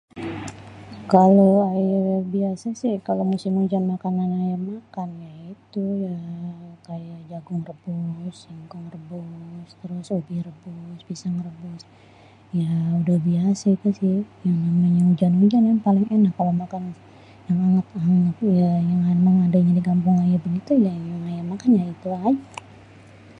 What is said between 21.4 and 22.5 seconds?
makan itu aja..